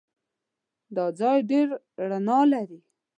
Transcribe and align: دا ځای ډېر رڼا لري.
دا 0.95 1.05
ځای 1.19 1.39
ډېر 1.51 1.67
رڼا 2.09 2.39
لري. 2.53 2.79